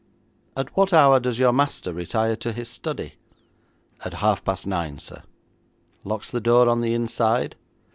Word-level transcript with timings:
'At 0.57 0.75
what 0.75 0.93
hour 0.93 1.19
does 1.19 1.37
your 1.37 1.53
master 1.53 1.93
retire 1.93 2.35
to 2.37 2.51
his 2.51 2.67
study?' 2.67 3.13
'At 4.03 4.15
half 4.15 4.43
past 4.43 4.65
nine, 4.65 4.97
sir.' 4.97 5.21
'Locks 6.03 6.31
the 6.31 6.41
door 6.41 6.67
on 6.67 6.81
the 6.81 6.95
inside?' 6.95 7.55